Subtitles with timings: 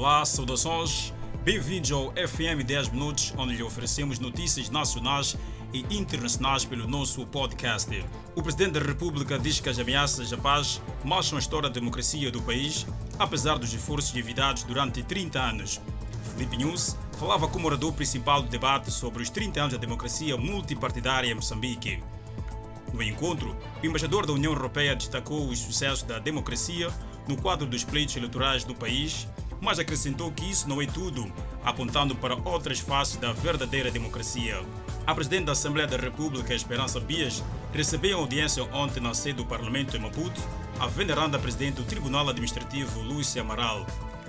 [0.00, 1.12] Olá, saudações.
[1.44, 5.36] Bem-vindos ao FM 10 Minutos, onde lhe oferecemos notícias nacionais
[5.74, 8.02] e internacionais pelo nosso podcast.
[8.34, 12.30] O Presidente da República diz que as ameaças à paz marcham a história da democracia
[12.30, 12.86] do país,
[13.18, 15.78] apesar dos esforços evitados durante 30 anos.
[16.32, 21.30] Felipe News falava como orador principal do debate sobre os 30 anos da democracia multipartidária
[21.30, 22.02] em Moçambique.
[22.94, 26.88] No encontro, o embaixador da União Europeia destacou os sucessos da democracia
[27.28, 29.28] no quadro dos pleitos eleitorais do país,
[29.60, 31.30] mas acrescentou que isso não é tudo,
[31.64, 34.60] apontando para outras faces da verdadeira democracia.
[35.06, 37.42] A Presidente da Assembleia da República, Esperança Bias,
[37.72, 40.40] recebeu audiência ontem na sede do Parlamento em Maputo,
[40.78, 43.86] a veneranda Presidente do Tribunal Administrativo, Lúcia Amaral.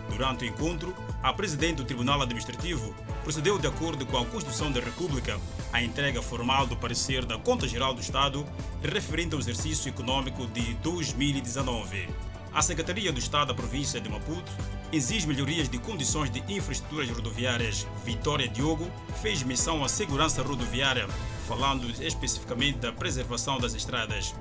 [0.09, 2.93] Durante o encontro, a Presidente do Tribunal Administrativo
[3.23, 5.39] procedeu de acordo com a Constituição da República
[5.71, 8.45] à entrega formal do parecer da Conta Geral do Estado
[8.83, 12.09] referente ao exercício econômico de 2019.
[12.53, 14.51] A Secretaria do Estado da Província de Maputo
[14.91, 17.87] exige melhorias de condições de infraestruturas rodoviárias.
[18.03, 21.07] Vitória Diogo fez menção à segurança rodoviária,
[21.47, 24.35] falando especificamente da preservação das estradas.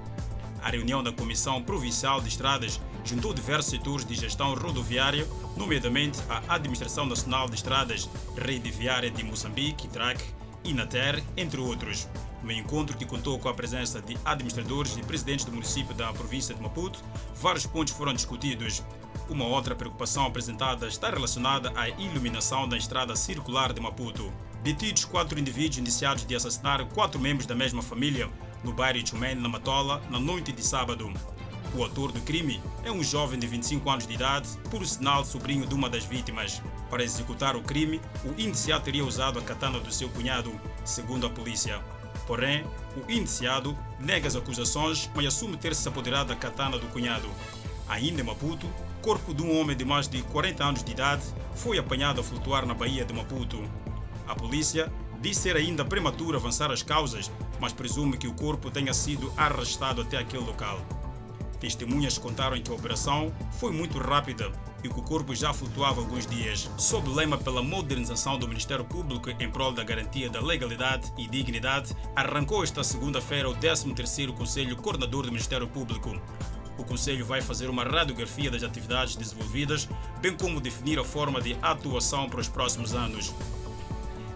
[0.60, 5.26] A reunião da Comissão Provincial de Estradas juntou diversos setores de gestão rodoviária,
[5.56, 10.20] nomeadamente a Administração Nacional de Estradas, Rede Viária de Moçambique, TRAC,
[10.64, 12.08] Inater, entre outros.
[12.42, 16.54] No encontro que contou com a presença de administradores e presidentes do município da província
[16.54, 17.02] de Maputo,
[17.34, 18.82] vários pontos foram discutidos.
[19.28, 24.32] Uma outra preocupação apresentada está relacionada à iluminação da estrada circular de Maputo.
[24.62, 28.28] Detidos quatro indivíduos indiciados de assassinar quatro membros da mesma família
[28.64, 31.12] no bairro Chumene, na Matola, na noite de sábado.
[31.74, 35.66] O autor do crime é um jovem de 25 anos de idade, por sinal sobrinho
[35.66, 36.60] de uma das vítimas.
[36.90, 40.52] Para executar o crime, o indiciado teria usado a katana do seu cunhado,
[40.84, 41.80] segundo a polícia.
[42.30, 42.64] Porém,
[42.96, 47.28] o indiciado nega as acusações, mas assume ter se apoderado da katana do cunhado.
[47.88, 48.68] Ainda em Maputo,
[49.02, 51.24] corpo de um homem de mais de 40 anos de idade
[51.56, 53.60] foi apanhado a flutuar na Baía de Maputo.
[54.28, 58.94] A polícia diz ser ainda prematuro avançar as causas, mas presume que o corpo tenha
[58.94, 60.78] sido arrastado até aquele local.
[61.60, 64.50] Testemunhas contaram que a operação foi muito rápida
[64.82, 69.28] e que o corpo já flutuava alguns dias, sob lema pela modernização do Ministério Público
[69.28, 75.26] em prol da garantia da legalidade e dignidade, arrancou esta segunda-feira o 13º Conselho Coordenador
[75.26, 76.18] do Ministério Público.
[76.78, 79.86] O Conselho vai fazer uma radiografia das atividades desenvolvidas,
[80.22, 83.34] bem como definir a forma de atuação para os próximos anos.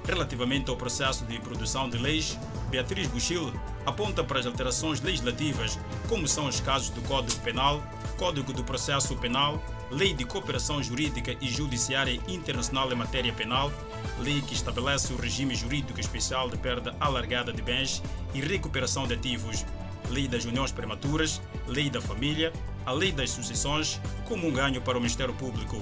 [0.07, 2.39] Relativamente ao processo de produção de leis,
[2.75, 3.53] Beatriz Buchil
[3.87, 7.81] aponta para as alterações legislativas, como são os casos do Código Penal,
[8.19, 9.63] Código do Processo Penal,
[9.93, 13.71] Lei de Cooperação Jurídica e Judiciária Internacional em Matéria Penal,
[14.19, 18.03] lei que estabelece o regime jurídico especial de perda alargada de bens
[18.35, 19.65] e recuperação de ativos,
[20.11, 22.53] Lei das Uniões Prematuras, Lei da Família,
[22.85, 25.81] a Lei das Sucessões, como um ganho para o Ministério Público.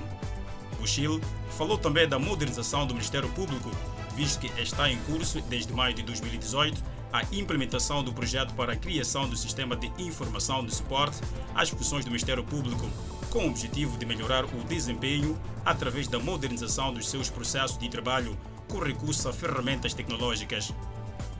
[0.78, 1.22] Buchil
[1.56, 3.70] falou também da modernização do Ministério Público,
[4.16, 8.76] visto que está em curso, desde maio de 2018, a implementação do projeto para a
[8.76, 11.18] criação do sistema de informação de suporte
[11.54, 12.88] às funções do Ministério Público,
[13.30, 18.36] com o objetivo de melhorar o desempenho através da modernização dos seus processos de trabalho
[18.68, 20.72] com recurso a ferramentas tecnológicas.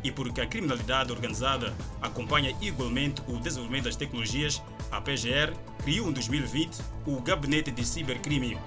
[0.05, 6.13] E porque a criminalidade organizada acompanha igualmente o desenvolvimento das tecnologias, a PGR criou em
[6.13, 8.59] 2020 o Gabinete de Cibercrime,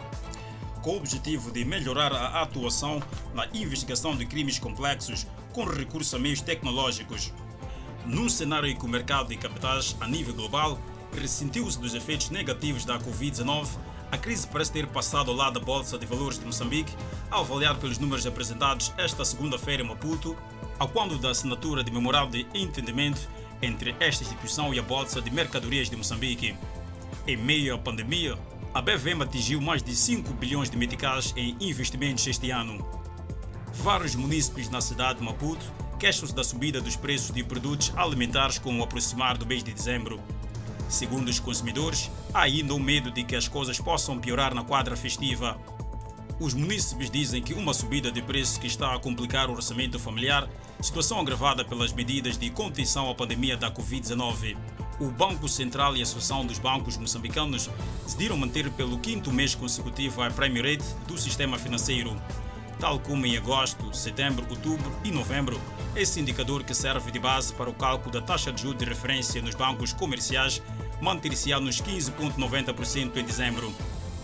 [0.86, 3.02] com o objetivo de melhorar a atuação
[3.34, 7.34] na investigação de crimes complexos com recurso a meios tecnológicos.
[8.06, 10.78] Num cenário em que o mercado de capitais a nível global
[11.12, 13.68] ressentiu-se dos efeitos negativos da Covid-19,
[14.12, 16.94] a crise parece ter passado ao lado da Bolsa de Valores de Moçambique,
[17.32, 20.38] ao avaliar pelos números apresentados esta segunda-feira em Maputo,
[20.78, 23.28] ao quando da assinatura de memorável de entendimento
[23.60, 26.56] entre esta instituição e a Bolsa de Mercadorias de Moçambique.
[27.26, 28.38] Em meio à pandemia,
[28.76, 32.86] a BVM atingiu mais de 5 bilhões de meticais em investimentos este ano.
[33.72, 35.66] Vários munícipes na cidade de Maputo
[35.98, 40.20] queixam-se da subida dos preços de produtos alimentares com o aproximar do mês de dezembro.
[40.90, 44.98] Segundo os consumidores, há ainda o medo de que as coisas possam piorar na quadra
[44.98, 45.58] festiva.
[46.38, 50.50] Os munícipes dizem que uma subida de preços que está a complicar o orçamento familiar,
[50.82, 54.58] situação agravada pelas medidas de contenção à pandemia da Covid-19.
[54.98, 57.70] O Banco Central e a Associação dos Bancos Moçambicanos
[58.04, 62.16] decidiram manter pelo quinto mês consecutivo a Prime Rate do sistema financeiro.
[62.80, 65.60] Tal como em agosto, setembro, outubro e novembro,
[65.98, 69.42] esse indicador que serve de base para o cálculo da taxa de juros de referência
[69.42, 70.62] nos bancos comerciais
[71.02, 73.74] manter-se-á nos 15,90% em dezembro.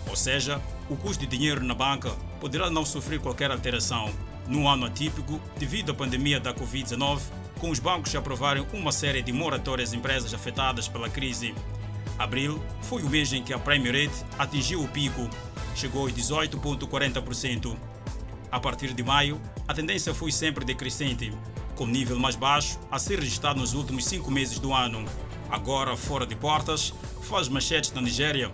[0.08, 2.10] Ou seja, o custo de dinheiro na banca
[2.40, 4.10] poderá não sofrer qualquer alteração.
[4.48, 7.20] Num ano atípico, devido à pandemia da Covid-19,
[7.62, 11.54] com os bancos aprovarem uma série de moratórias empresas afetadas pela crise.
[12.18, 15.30] Abril foi o mês em que a Prime Rate atingiu o pico.
[15.76, 17.76] chegou aos 18,40%.
[18.50, 21.32] A partir de maio, a tendência foi sempre decrescente,
[21.76, 25.04] com nível mais baixo a ser registrado nos últimos cinco meses do ano.
[25.48, 26.92] Agora, fora de portas,
[27.22, 28.50] faz manchetes na Nigéria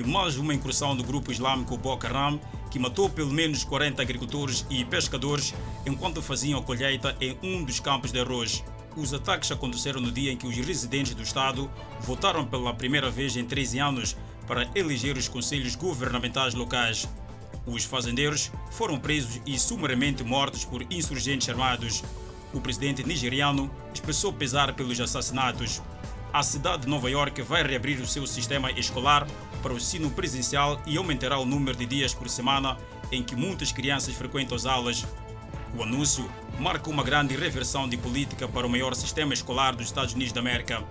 [0.00, 2.40] mais uma incursão do grupo islâmico Boko Haram,
[2.70, 5.52] que matou pelo menos 40 agricultores e pescadores
[5.84, 8.64] enquanto faziam a colheita em um dos campos de arroz.
[8.96, 13.36] Os ataques aconteceram no dia em que os residentes do Estado votaram pela primeira vez
[13.36, 14.16] em 13 anos
[14.46, 17.06] para eleger os conselhos governamentais locais.
[17.66, 22.02] Os fazendeiros foram presos e sumariamente mortos por insurgentes armados.
[22.54, 25.82] O presidente nigeriano expressou pesar pelos assassinatos.
[26.32, 29.26] A cidade de Nova York vai reabrir o seu sistema escolar
[29.62, 32.78] para o ensino presencial e aumentará o número de dias por semana
[33.12, 35.06] em que muitas crianças frequentam as aulas.
[35.76, 36.26] O anúncio
[36.58, 40.40] marca uma grande reversão de política para o maior sistema escolar dos Estados Unidos da
[40.40, 40.82] América.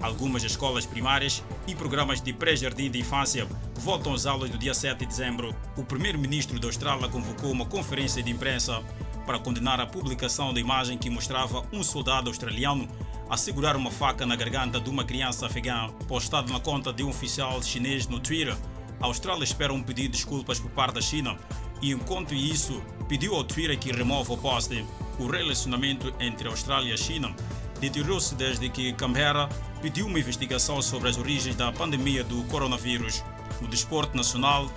[0.00, 5.00] Algumas escolas primárias e programas de pré-jardim de infância voltam às aulas no dia 7
[5.00, 5.54] de dezembro.
[5.76, 8.82] O primeiro-ministro da Austrália convocou uma conferência de imprensa
[9.26, 12.88] para condenar a publicação da imagem que mostrava um soldado australiano
[13.30, 17.10] a segurar uma faca na garganta de uma criança afegã, postado na conta de um
[17.10, 18.56] oficial chinês no Twitter.
[19.00, 21.38] A Austrália espera um pedido de desculpas por parte da China
[21.80, 24.84] e, enquanto isso, pediu ao Twitter que remova o post.
[25.16, 27.32] O relacionamento entre a Austrália e a China
[27.80, 29.48] deteriorou-se desde que Canberra
[29.80, 33.22] pediu uma investigação sobre as origens da pandemia do coronavírus.
[33.60, 34.68] No desporto nacional,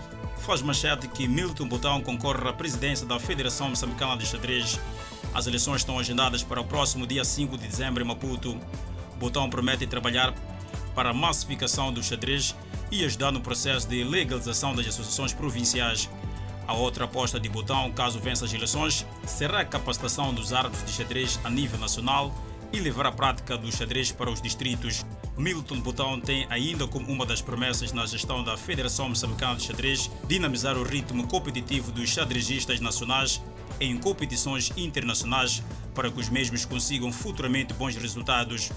[0.43, 4.77] faz manchete que Milton Botão concorre à presidência da Federação Moçambicana de Xadrez.
[5.33, 8.59] As eleições estão agendadas para o próximo dia 5 de dezembro em Maputo.
[9.17, 10.33] Botão promete trabalhar
[10.93, 12.53] para a massificação do xadrez
[12.91, 16.09] e ajudar no processo de legalização das associações provinciais.
[16.67, 20.91] A outra aposta de Botão, caso vença as eleições, será a capacitação dos árbitros de
[20.91, 22.35] xadrez a nível nacional
[22.73, 25.05] e levar a prática do xadrez para os distritos.
[25.37, 30.09] Milton Botão tem ainda como uma das promessas na gestão da Federação Moçambicana de Xadrez
[30.27, 33.41] dinamizar o ritmo competitivo dos xadrezistas nacionais
[33.79, 35.61] em competições internacionais
[35.93, 38.71] para que os mesmos consigam futuramente bons resultados.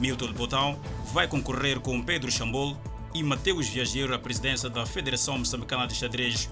[0.00, 0.78] Milton Botão
[1.12, 2.76] vai concorrer com Pedro Chambol
[3.14, 6.50] e Mateus Viajeiro à presidência da Federação Moçambicana de Xadrez.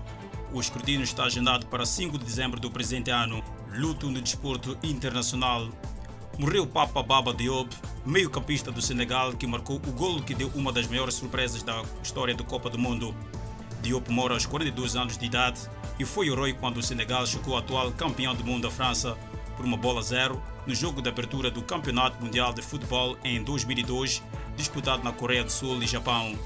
[0.53, 3.43] O escrutínio está agendado para 5 de dezembro do presente ano.
[3.75, 5.69] Luto no desporto internacional
[6.39, 7.75] morreu o Papa Baba Diop,
[8.05, 12.35] meio-campista do Senegal, que marcou o golo que deu uma das maiores surpresas da história
[12.35, 13.15] da Copa do Mundo.
[13.83, 15.61] Diop mora aos 42 anos de idade
[15.99, 19.17] e foi herói quando o Senegal chocou o atual campeão do mundo, a França,
[19.57, 24.23] por uma bola zero no jogo de abertura do Campeonato Mundial de Futebol em 2002,
[24.57, 26.39] disputado na Coreia do Sul e Japão.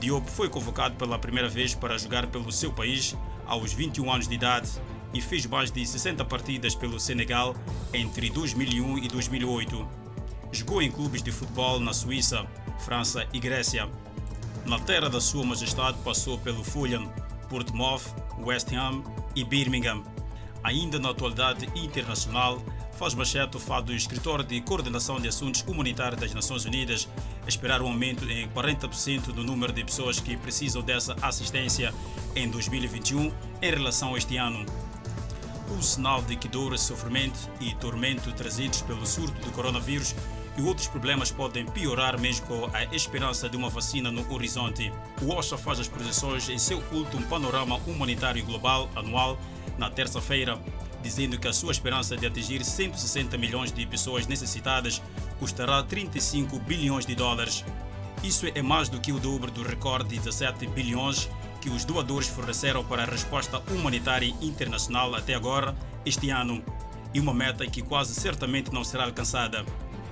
[0.00, 4.34] Diop foi convocado pela primeira vez para jogar pelo seu país aos 21 anos de
[4.34, 4.70] idade
[5.14, 7.54] e fez mais de 60 partidas pelo Senegal
[7.92, 9.88] entre 2001 e 2008.
[10.52, 12.44] Jogou em clubes de futebol na Suíça,
[12.80, 13.88] França e Grécia.
[14.66, 17.08] Na terra da Sua Majestade passou pelo Fulham,
[17.48, 18.02] Portsmouth,
[18.40, 19.04] West Ham
[19.36, 20.02] e Birmingham.
[20.62, 22.60] Ainda na atualidade internacional,
[22.92, 27.08] faz manchete o fato do escritor de coordenação de assuntos humanitários das Nações Unidas
[27.46, 31.92] esperar um aumento em 40% do número de pessoas que precisam dessa assistência
[32.34, 34.64] em 2021 em relação a este ano
[35.70, 40.14] o sinal de que dor, sofrimento e tormento trazidos pelo surto do coronavírus
[40.56, 44.92] e outros problemas podem piorar mesmo com a esperança de uma vacina no horizonte.
[45.20, 49.38] O OSHA faz as projeções em seu último panorama humanitário global anual
[49.76, 50.58] na terça-feira,
[51.02, 55.02] dizendo que a sua esperança de atingir 160 milhões de pessoas necessitadas
[55.38, 57.64] custará 35 bilhões de dólares.
[58.22, 61.28] Isso é mais do que o dobro do recorde de 17 bilhões
[61.64, 66.62] que os doadores forneceram para a resposta humanitária internacional até agora, este ano,
[67.14, 69.64] e uma meta que quase certamente não será alcançada.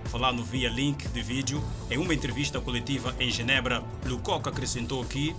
[0.06, 5.36] Falando via link de vídeo, em uma entrevista coletiva em Genebra, Lukoc acrescentou que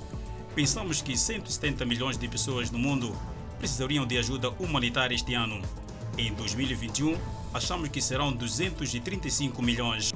[0.54, 3.12] pensamos que 170 milhões de pessoas no mundo
[3.58, 5.64] precisariam de ajuda humanitária este ano.
[6.16, 7.18] Em 2021,
[7.52, 10.14] achamos que serão 235 milhões.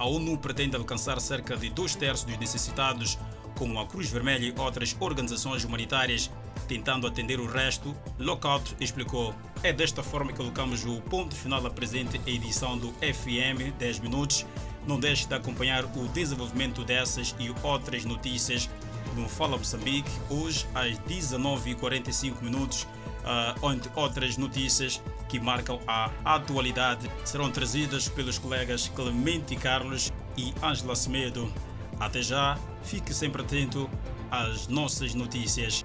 [0.00, 3.16] A ONU pretende alcançar cerca de dois terços dos necessitados
[3.56, 6.30] como a Cruz Vermelha e outras organizações humanitárias,
[6.68, 9.34] tentando atender o resto, Lockout explicou.
[9.62, 14.46] É desta forma que colocamos o ponto final da presente edição do FM 10 Minutos.
[14.86, 18.68] Não deixe de acompanhar o desenvolvimento dessas e outras notícias
[19.16, 27.10] no Fala Moçambique, hoje às 19h45 minutos, uh, onde outras notícias que marcam a atualidade
[27.24, 31.50] serão trazidas pelos colegas Clemente Carlos e Ângela Semedo.
[31.98, 33.88] Até já, fique sempre atento
[34.30, 35.84] às nossas notícias.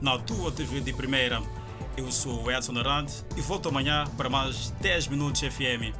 [0.00, 1.42] Na tua TV de primeira,
[1.96, 5.94] eu sou Edson Arante e volto amanhã para mais 10 minutos FM.